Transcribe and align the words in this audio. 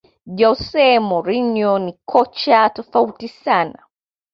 jose 0.39 0.85
mourinho 1.09 1.73
ni 1.85 1.93
kocha 2.09 2.59
tofautisana 2.75 3.79